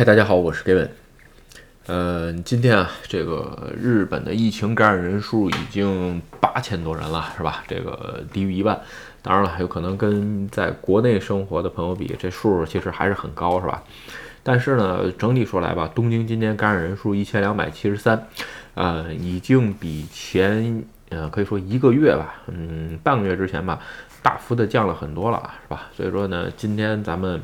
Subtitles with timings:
[0.00, 0.88] 嗨，大家好，我是 Gavin。
[1.84, 7.62] 呃，今天啊，这个日本的疫情感染人数已经八千多人了，是吧？
[7.68, 8.80] 这个低于一万。
[9.20, 13.82] 当然了，有可能跟在国内生活的朋友比，这数其实还是很高，是吧？
[14.42, 18.26] 但是呢，整体说来吧，东京今天感染人数一千两百七十三，
[18.72, 23.78] 呃，已经比前呃可以说一个月吧，嗯，半个月之前吧。
[24.22, 25.88] 大幅的降了很多了，是吧？
[25.96, 27.42] 所以说呢，今天咱们，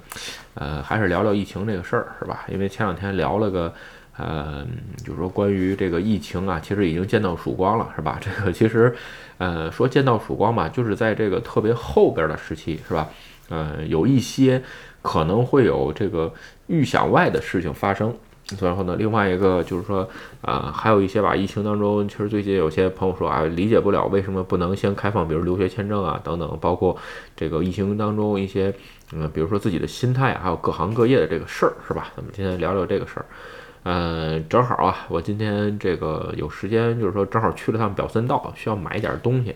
[0.53, 2.45] 呃，还是聊聊疫情这个事儿，是吧？
[2.49, 3.73] 因为前两天聊了个，
[4.19, 4.63] 呃，
[5.03, 8.19] 就是说关于这个疫情啊，其实已经见到曙光了，是吧？
[8.21, 8.95] 这个其实，
[9.39, 13.09] 呃，说见到曙光吧，就是在这个特别后边的时期，是吧？
[13.49, 14.63] 呃，有一些
[15.01, 16.31] 可能会有这个
[16.67, 18.15] 预想外的事情发生。
[18.61, 20.09] 然后呢，另外一个就是说，
[20.41, 26.97] 啊，还有一些吧，疫情当中，其实最近有些朋友说啊，理解不了为什么不能先开放，比如留学签证啊等等，包括
[27.35, 28.73] 这个疫情当中一些，
[29.13, 32.13] 嗯，比如说自己的心态，还有各行各业的这个事儿，是吧？
[32.15, 33.27] 咱们今天聊聊这个事儿。
[33.83, 39.55] 嗯，正好啊，我今天这个有时间，就是说正好去了趟表参道，需要买一点东西。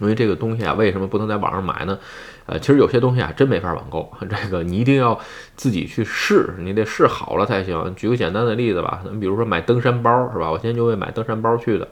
[0.00, 1.98] 因为这个东西啊，为什么不能在网上买呢？
[2.46, 4.12] 呃，其实有些东西啊，真没法网购。
[4.28, 5.18] 这个你一定要
[5.56, 7.94] 自己去试，你得试好了才行。
[7.94, 10.50] 举个简单的例子吧，你比如说买登山包，是吧？
[10.50, 11.88] 我现在就为买登山包去的。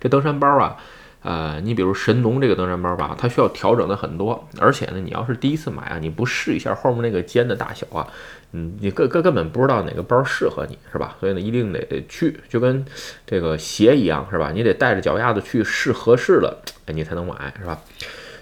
[0.00, 0.76] 这登山包啊。
[1.24, 8.06] 呃，你比如神农这个登山包吧，它需要调整的很多，而且呢，你要是第一次买啊，你不试一下后面那个肩的大小啊，
[8.52, 11.16] 嗯，你根根根本不知道哪个包适合你，是吧？
[11.18, 12.84] 所以呢，一定得去，就跟
[13.26, 14.52] 这个鞋一样，是吧？
[14.54, 17.80] 你得带着脚丫子去试合适了，哎，你才能买，是吧？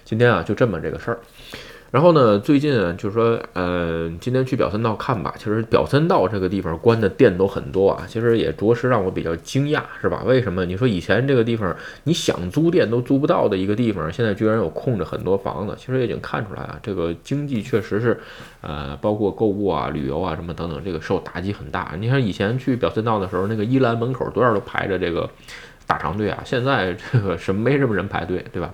[0.05, 1.21] 今天啊，就这么这个事儿。
[1.93, 5.35] 然后呢，最近啊就是说，呃，今天去表参道看吧。
[5.37, 10.23] 其实表参道这个地方关的店都很多啊，其实也着实让我比较惊讶，是吧？
[10.25, 10.65] 为什么？
[10.65, 18.19] 你说以前这个地方你想租店都租不到的一个地方，现在居然有空着很多房子，其实已经看出来啊，这个经济确实是，
[18.63, 21.93] 呃，包括购物啊、旅游啊什么等等，这个受打击很大。
[22.01, 25.29] 你看以前去表参道的时候，那个一兰门口多少都排着这个
[25.87, 28.73] 大长队啊，现在这个什么没什么人排队，对吧？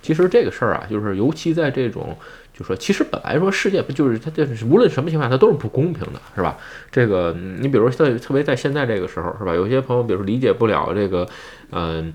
[0.00, 2.16] 其实这个事儿啊，就是尤其在这种。
[2.52, 6.56] 就说其实本来说世界不就是它就是无论什么情况下它都是不公平的，是吧？
[6.90, 9.54] 这个你比如在特别在现在这个时候，是吧？
[9.54, 11.26] 有些朋友比如说理解不了这个，
[11.70, 12.12] 嗯。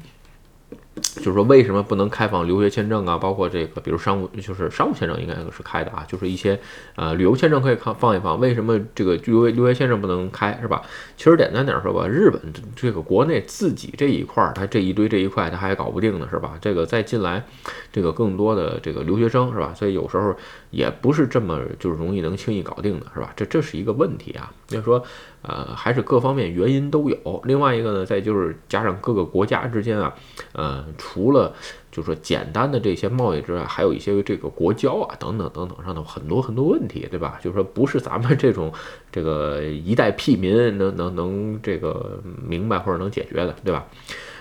[1.17, 3.17] 就是说，为什么不能开放留学签证啊？
[3.17, 6.05] 包括这个，比如商务，就是商务签证应该是开的啊。
[6.07, 6.59] 就是一些
[6.95, 8.39] 呃旅游签证可以放放一放。
[8.39, 10.81] 为什么这个留留学签证不能开，是吧？
[11.17, 12.41] 其实简单点说吧，日本
[12.75, 16.57] 这个国内自己这一块儿，它这一堆这一块，它还搞不定呢，是吧？
[16.61, 17.43] 这个再进来
[17.91, 19.73] 这个更多的这个留学生，是吧？
[19.75, 20.35] 所以有时候
[20.71, 23.33] 也不是这么就是容易能轻易搞定的，是吧？
[23.35, 24.51] 这这是一个问题啊。
[24.67, 25.03] 就是说。
[25.43, 27.41] 呃，还是各方面原因都有。
[27.45, 30.13] 另外一个呢，再就是加上各个国家之间啊，
[30.51, 31.53] 呃，除了
[31.89, 37.39] 就是说简单的这些贸易之外，还有一些这个国交啊等等等等上的很多很多问题，对吧？
[37.41, 38.71] 就是说不是咱们这种
[39.09, 43.87] 这个一代屁民能能能这个明白或者能解决的，对吧？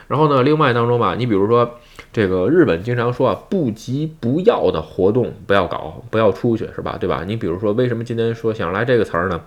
[0.09, 1.78] 然后呢，另外当中吧，你比如说。
[2.12, 6.97] 这个日本经常说啊，不急不要的活动不要搞，不要出去，是吧？
[6.99, 7.25] 对吧？
[7.27, 9.39] 你比如说，为什么今天说想来这个词儿呢？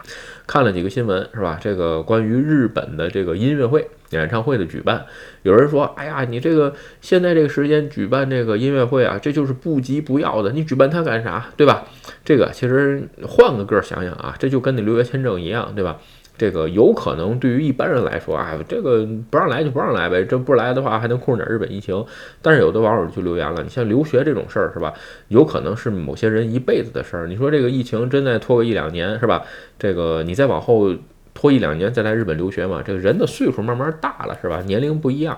[0.45, 1.57] 看了几个新闻，是吧？
[1.59, 5.03] 这个关于日本的这个音乐会、演唱会的举办，
[5.41, 6.71] 有人说，哎呀，你这个
[7.01, 11.47] 现在这个时间举办这个音乐会啊，这就是不急不要的，你举办它干啥？
[11.57, 11.85] 对吧？
[12.23, 15.97] 这个其实换个个想想啊，这就跟你留学签证一样，对吧？
[16.39, 22.03] 这个有可能对于一般人来说啊，这个不让来就不让来呗，这不来的话还能控制点日本疫情。
[22.41, 24.93] 但是有的网友就留言了，你像留学这种事儿是吧？
[25.27, 27.27] 有可能是某些人一辈子的事儿。
[27.27, 29.43] 你说这个疫情真再拖个一两年是吧？
[29.77, 30.95] 这个你再往后
[31.33, 32.81] 拖一两年再来日本留学嘛？
[32.81, 34.61] 这个人的岁数慢慢大了是吧？
[34.61, 35.37] 年龄不一样，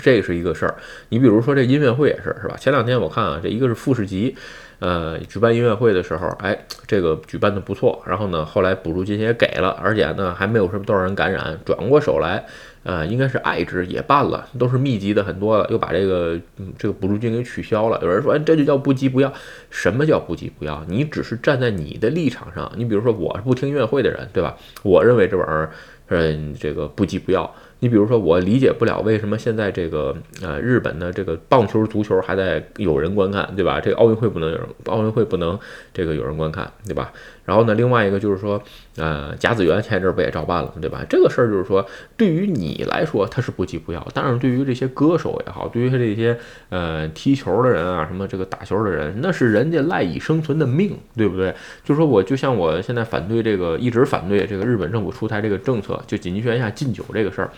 [0.00, 0.76] 这是一个事儿。
[1.08, 2.56] 你比如说这音乐会也是是吧？
[2.56, 4.36] 前两天我看啊，这一个是富士急。
[4.82, 8.02] 呃，举办音乐会的时候，哎，这个举办的不错。
[8.04, 11.56] 然后呢，后来补助金也给了，而且呢，还没有什么多少人感染。
[11.64, 12.44] 转过手来，
[12.84, 17.98] 呃，应该是爱知也办了，都是密集的很多了，又把这个嗯这个补助金给取消了。
[18.02, 19.32] 有人说，哎，这就叫不急不要。
[19.70, 20.84] 什么叫不急不要？
[20.88, 24.56] 你只是站在你的立场上，你比如说，我是不听音乐会的人，对吧？
[24.82, 25.70] 我认为这玩意儿，
[26.08, 27.52] 嗯，这个不急不要。
[27.78, 33.80] 你比如说，我理解不了为什么现在这个呃日本的这个棒球、足球还在有人观看，对吧？
[33.80, 35.58] 这个奥运会不能有人，奥运会不能
[35.92, 37.12] 这个有人观看，对吧？
[37.44, 38.62] 然后呢，另外一个就是说，
[38.96, 41.04] 呃，甲子园前一阵不也照办了，对吧？
[41.08, 41.84] 这个事儿就是说，
[42.16, 51.54] 对于你来说他是不急不要，但是对于这些歌手也好，对于这些呃踢球的人啊，什么这个打球的人，那是人家赖以生存的命，对不对？
[51.84, 57.50] 就说我就像我现在反对这个，一直反对这个日本政府出台这个政策，就紧急宣言下禁酒这个事儿。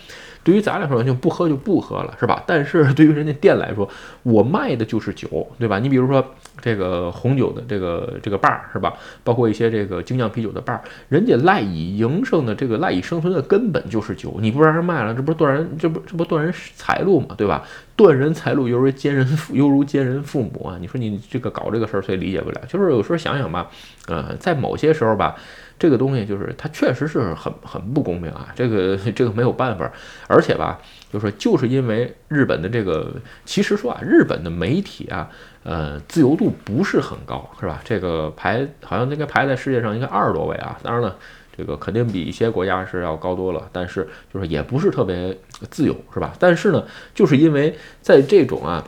[0.44, 2.44] 对于咱来说，就不喝就不喝了，是吧？
[2.46, 3.88] 但是对于人家店来说，
[4.22, 5.78] 我卖的就是酒，对吧？
[5.78, 6.24] 你比如说
[6.60, 8.92] 这个红酒的这个这个把儿，是吧？
[9.24, 17.64] 包括一些这个精酿啤酒的把儿，人家赖以营生的这个赖以生存的根本就是酒，你不让人卖了，这不是断人，这不这不断人财路嘛，对吧？
[17.96, 20.76] 断人财路犹如奸人父， 犹如奸人父母啊！
[20.80, 22.60] 你说你这个搞这个事儿，谁理解不了？
[22.68, 23.70] 就是有时候想想吧，
[24.08, 25.36] 呃，在某些时候吧。
[25.76, 29.90] 这个东西就是它确实是很很不公平啊，这个 这个没有办法，
[30.28, 30.78] 而且吧，
[31.12, 33.12] 就是说就是因为日本的这个，
[33.44, 35.28] 其实说啊，日本的媒体啊，
[35.64, 37.80] 呃，自由度不是很高，是吧？
[37.84, 41.16] 这个排好像应该排在世界上应该二十多位啊，当然了，
[41.56, 45.36] 这个肯定比一些国家是要高多了，但是就是也不是特别
[45.70, 46.34] 自由，是吧？
[46.38, 46.84] 但是呢，
[47.14, 48.86] 就是因为在这种啊。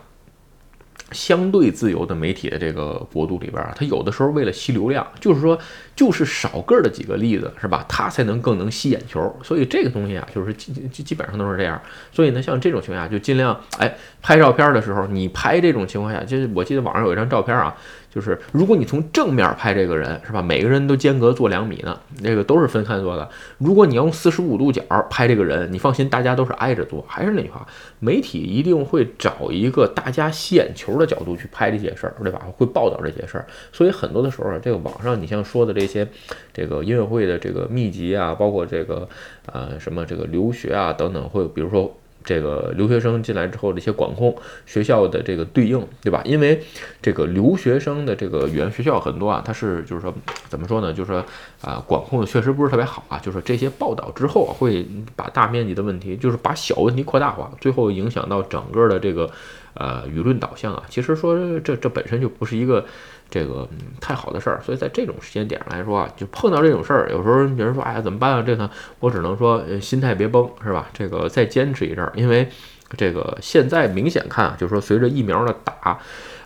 [1.12, 5.56] 相对自由的媒体的这个国度里边，它有的时候为了吸流量，就是说，
[5.94, 7.84] 就是少个的几个例子，是吧？
[7.88, 9.32] 它才能更能吸眼球。
[9.40, 11.80] 所以这个东西啊，就是基基基本上都是这样。
[12.10, 17.76] 所以呢，像这种情况下，就尽量哎，拍照片的时候，你拍这种情况下，就是我记得网上有一张照片啊。
[18.16, 20.40] 就是如果你从正面拍这个人，是吧？
[20.40, 23.28] 每个人都间隔坐两米呢，那个都是分开坐的。
[23.58, 27.04] 如果你要用四十五度角拍这个人，你放心，大家都是挨着坐。
[27.06, 27.66] 还是那句话，
[27.98, 32.40] 媒体一定会找一个大家吸眼球的角度去拍这些事儿，对吧？
[32.56, 33.44] 会报道这些事儿。
[33.70, 36.08] 所以很多的时候啊，这个网上你像说的这些，
[36.54, 39.06] 这个音乐会的这个秘籍啊，包括这个
[39.52, 41.94] 呃什么这个留学啊等等，会比如说。
[42.26, 44.36] 这个留学生进来之后的一些管控，
[44.66, 46.20] 学校的这个对应，对吧？
[46.24, 46.60] 因为
[47.00, 50.12] 这个留学生的这个语言学校很多啊，它是就是说
[50.48, 50.92] 怎么说呢？
[50.92, 51.24] 就是说
[51.62, 53.18] 啊，管控的确实不是特别好啊。
[53.18, 54.84] 就是这些报道之后啊，会
[55.14, 59.30] 把大面积的问题，就是把小问题扩大化，最后影响到整个的这个
[59.74, 60.82] 呃舆论导向啊。
[60.90, 62.84] 其实说这这本身就不是一个。
[63.28, 63.68] 这个
[64.00, 68.42] 太好的事儿，所以在这种时间点上来说啊，就碰到这种事儿，有时候别人说，哎呀，怎么办啊？
[68.42, 68.70] 这个
[69.00, 70.88] 我只能说，心态别崩，是吧？
[70.92, 72.48] 这个再坚持一阵儿，因为
[72.96, 75.98] 这个现在明显看啊，就是说随着疫苗的打。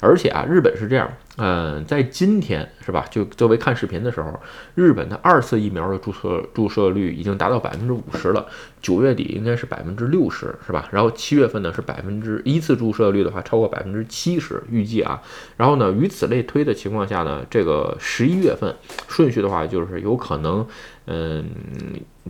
[0.03, 3.05] 而且啊，日本是这样，嗯，在今天是吧？
[3.11, 4.41] 就作为看视频的时候，
[4.75, 8.47] 日本的二次疫苗的注射注射率已经达到百分之五十了，
[8.81, 10.89] 九月底应该是百分之六十，是吧？
[10.91, 15.21] 然后七月份呢是百分之一次注射率的话超过百分之七十，预计啊，
[15.59, 18.75] 然后呢，与此类推的情况下呢，这个十一月份
[19.07, 20.67] 顺序的话就是有可能，
[21.11, 21.45] 嗯。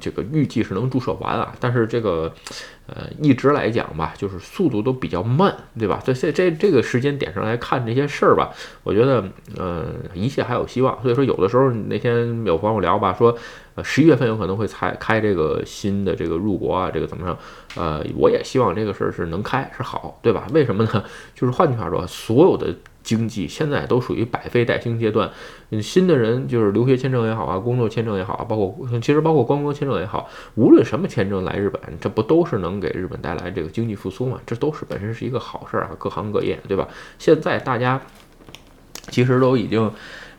[0.01, 2.33] 这个预计是能注射完啊，但是这个，
[2.87, 6.01] 呃，一直来讲吧，就是速度都比较慢，对吧？
[6.03, 8.51] 在这这这个时间点上来看这些事儿吧，
[8.83, 9.23] 我觉得，
[9.59, 11.03] 呃，一切还有希望。
[11.03, 13.37] 所以说，有的时候那天有朋友聊吧，说，
[13.75, 17.39] 呃，十一月份有可能会才开这个新的这个入国啊，这个怎么着？
[17.77, 20.47] 呃，我也希望这个事儿是能开是好，对吧？
[20.55, 21.05] 为什么呢？
[21.35, 22.75] 就是换句话说，所有的。
[23.11, 25.29] 经济现在都属于百废待兴阶段，
[25.71, 34.41] 嗯，新的人就是留学签证也好啊，工作签证也好啊，包括其实包括观光签证也好，无论什么签证来日本，这不都是能给日本带来这个经济复苏嘛？
[34.47, 36.87] 这都是本身是一个好事儿啊，各行各业，对吧？
[37.19, 38.01] 现在大家
[39.09, 39.91] 其实都已经。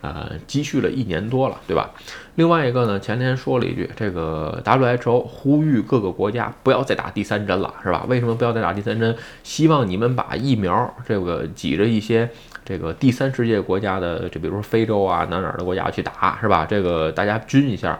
[0.04, 1.92] 呃，积蓄了一年多了，对吧？
[2.34, 8.04] 另外一个呢，前天说了一句，这个 WHO 呼吁各个国家不要再打第三针了，是吧？
[8.10, 9.16] 为什么不要再打第三针？
[9.44, 12.28] 希望你们把疫苗这个挤着一些
[12.64, 16.66] 这个第三世界国家的，就比如说非洲啊哪哪的国家去打，是吧？
[16.70, 18.00] 这个大家均一下。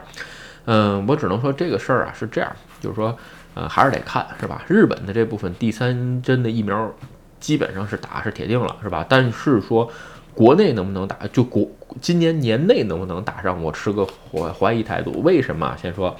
[0.64, 2.50] 嗯，我只能说这个事儿啊是这样，
[2.80, 3.16] 就是说，
[3.54, 4.62] 呃，还是得看，是吧？
[4.68, 6.92] 日本的这部分第三针的疫苗
[7.40, 9.04] 基本上是打是铁定了，是吧？
[9.08, 9.90] 但是说。
[10.34, 11.18] 国内能不能打？
[11.30, 11.70] 就国
[12.00, 13.62] 今年年内能不能打上？
[13.62, 15.20] 我持个怀怀疑态度。
[15.20, 15.76] 为什么？
[15.76, 16.16] 先说，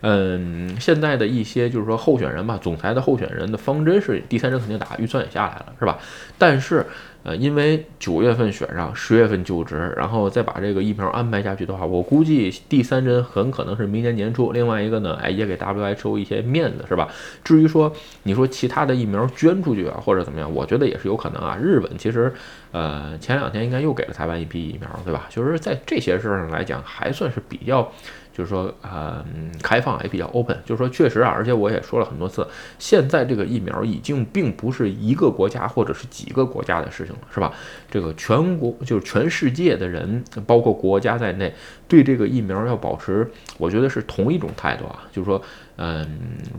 [0.00, 5.98] 嗯，现在的一些就是说候选人吧，总裁的候选人的方针是第三针肯定打，预算也下来了，是吧？
[6.38, 6.86] 但是。
[7.24, 14.52] 呃，因为九月份选上，十月份就职，然后再把这个疫苗安排下去的话，我估计第三针很可能是明年年初。
[14.52, 17.08] 另外一个呢，哎，也给 WHO 一些面子，是吧？
[17.44, 17.92] 至于说
[18.24, 21.56] 你说其他的疫苗捐出去啊，或者怎么样，我觉得也是有可能啊。
[21.60, 22.32] 日本其实，
[22.72, 25.26] 呃，前两天应该又给了台湾一批疫苗，对吧？
[25.30, 27.90] 就是在这些事儿上来讲，还算是比较。
[28.32, 29.24] 就是说，呃，
[29.62, 30.56] 开放也比较 open。
[30.64, 32.46] 就是说，确实啊，而且我也说了很多次，
[32.78, 37.52] 现在这个疫苗已经并不是一个国家或者是几个国家的事情了，是吧？
[37.90, 41.52] 这个全国就是全世界的人，包括国家在内，
[41.86, 45.04] 对这个疫苗要保持，我觉得是同一种态度啊。
[45.12, 45.40] 就是说，
[45.76, 46.06] 嗯，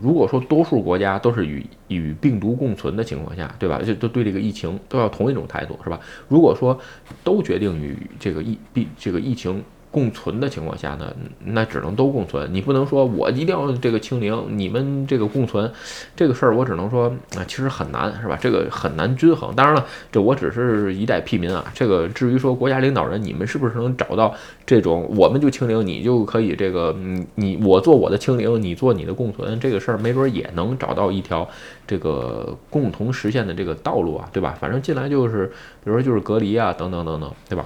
[0.00, 3.80] 如果说多数国家都是与与病毒共存的情况下，对吧？
[3.84, 5.98] 就都对这个疫情都要同一种态度，是吧？
[6.28, 6.78] 如果说
[7.24, 9.62] 都决定与这个疫病这个疫情。
[9.94, 12.52] 共存的情况下呢，那只能都共存。
[12.52, 15.70] 你不能说我一定要这个清零，你们这个共存，
[16.16, 18.36] 这个事儿我只能说啊，其实很难，是吧？
[18.40, 19.54] 这个很难均衡。
[19.54, 21.64] 当然了，这我只是一代屁民啊。
[21.72, 24.34] 这个至于说国家领导人，你们是不是能找到
[24.66, 31.48] 这种我们就清零，你就可以这个，嗯，你我做我的清零，你做你的共存，这个事儿没准也能找到一条
[31.86, 34.56] 这个共同实现的这个道路啊，对吧？
[34.60, 35.46] 反正进来就是，
[35.84, 37.64] 比如说就是隔离啊，等等等等，对吧？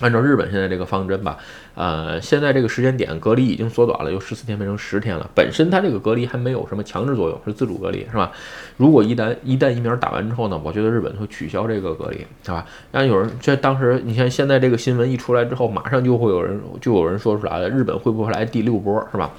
[0.00, 1.36] 按照日本现在这个方针吧，
[1.74, 5.28] 呃，现在这个时间点隔离已经缩短了，由十四天变成十天了。
[5.34, 8.30] 本身它这个隔离还没有什么强制作用，是自主隔离，是吧？
[8.76, 12.64] 如果一旦一旦疫苗打完之后呢，我觉得日本会取消这个隔离，是吧？
[12.90, 19.32] 但有人这当时你像现在这个新闻一出来之后，马上就会有人就有人说出来了，日本会不会来第六波，是吧？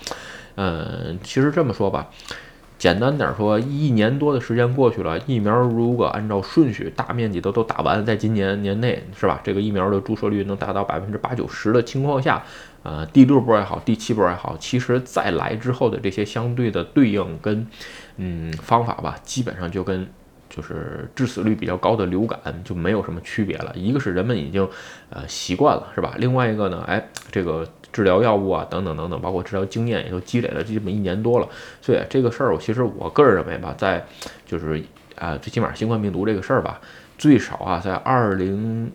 [0.55, 2.07] 嗯，其实这么说吧。
[2.79, 9.41] 简单点说，一年多的时间过去了，疫苗如果按照顺序大面积的都打完，在今年年内是吧？
[9.43, 12.41] 这个疫苗的注射率能达到百分之八九十的情况下，
[12.83, 17.67] 呃，第六波也好，第七波也好，其实再来之后的这些相对的对应跟
[18.15, 20.07] 嗯方法吧，基本上就跟
[20.49, 23.71] 就是致死率比较高的流感就没有什么区别了。
[23.75, 24.67] 一个是人们已经
[25.09, 26.15] 呃习惯了，是吧？
[26.17, 27.67] 另外一个呢，哎，这个。
[27.91, 31.49] 治疗药物啊，等等等等，包括治疗经验也都积累了这么一年多了，
[31.81, 34.05] 所以这个事儿，我其实我个人认为吧，在
[34.45, 34.79] 就是
[35.15, 36.79] 啊，最起码新冠病毒这个事儿吧，
[37.17, 38.91] 最少啊，在二零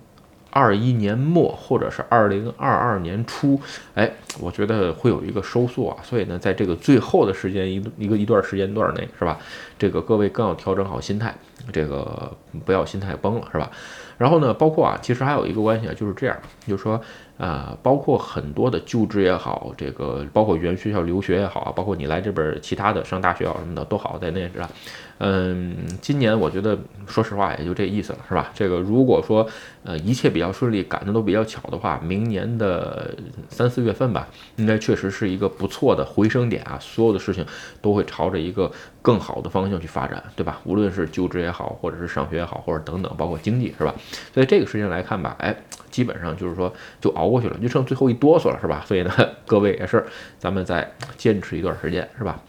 [0.51, 3.61] 二一年末或者是二零二二年初，
[3.95, 4.09] 哎，
[4.39, 9.37] 我觉得会有一个收缩啊，所以呢，在这个最后的时间一一个一段时间段内，是吧？
[9.85, 11.35] 这个各位更要调整好心态，
[11.71, 13.71] 这个不要心态崩了，是吧？
[14.17, 16.35] 然后呢，包括啊，其实还有一个关系啊，就是这样，
[16.67, 16.99] 就是说。
[17.37, 24.71] 啊，包括很多的就职也好，这个包括原学校留学也好啊，包括你来这边其他的上大学啊什么的都好，在那是吧？
[25.19, 28.53] 嗯，今年我觉得说实话也就这意思了，是吧？
[28.55, 29.45] 这个如果说
[29.83, 33.13] 呃一切比较顺利，赶的都比较巧的话，明年的
[33.49, 37.45] 三四月份吧，应该确实是一个不错的回升点啊，所有的事情
[37.83, 38.71] 都会朝着一个
[39.03, 40.61] 更好的方向去发展，对吧？
[40.65, 43.95] 无论是就职也好，或者是上学也好，或者等等，包括经济是吧？
[44.33, 45.55] 所以这个时间来看吧，哎。
[45.91, 48.83] 基本上就是说，就熬过去了，就剩最后一哆嗦了，是吧？
[48.85, 49.13] 所以呢，
[49.47, 50.05] 各位也是，
[50.41, 52.43] 咱们再坚持一段时间，是吧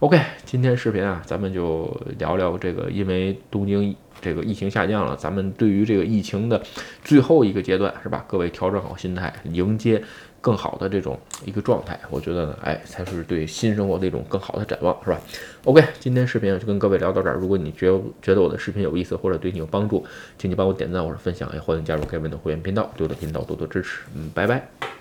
[0.00, 6.62] ？OK，今天视频啊，咱们就聊聊这个，因为东京这个疫情下降了，咱们对于这个疫情的
[7.02, 8.22] 最后一个阶段，是吧？
[8.28, 10.02] 各位调整好心态，迎接。
[10.40, 15.20] 更好的这种一个状态，我觉得呢，哎，才是对新生活的一种更好的展望，是吧
[15.64, 17.36] ？OK，今天视频就跟各位聊到这儿。
[17.36, 17.92] 如果你觉
[18.22, 20.04] 觉得我的视频有意思或者对你有帮助，
[20.38, 24.02] 请你帮我点赞或者分享，也欢迎加入该文的会员频道，对我的频道多多支持。
[24.14, 24.99] 嗯，拜拜。